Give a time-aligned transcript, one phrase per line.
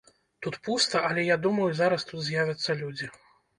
[0.45, 3.15] Тут пуста, але я думаю, зараз тут з'явяцца людзі.